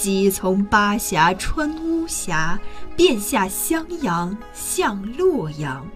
[0.00, 2.58] 即从巴峡穿巫峡，
[2.96, 5.86] 便下襄阳向洛阳。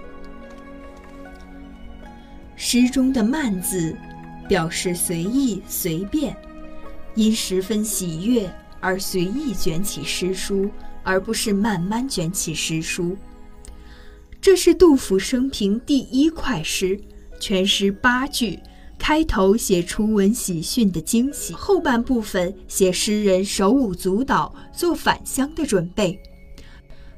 [2.54, 3.96] 诗中的“慢”字，
[4.46, 6.36] 表示随意随便，
[7.14, 10.70] 因十分喜悦而随意卷起诗书，
[11.02, 13.16] 而不是慢慢卷起诗书。
[14.38, 17.00] 这是杜甫生平第一块诗，
[17.40, 18.60] 全诗八句。
[19.06, 26.18] 开头写初闻喜讯的惊喜，后半部分写诗人手舞足蹈做返乡的准备，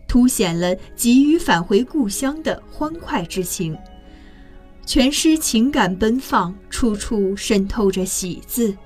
[0.09, 3.79] 凸显了急于返回故乡的欢快之情。
[4.84, 8.77] 全诗情感奔放，处处渗透着喜字，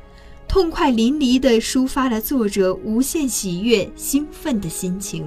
[0.46, 5.26] 痛快淋漓地抒发了作者无限喜悦、兴奋的心情。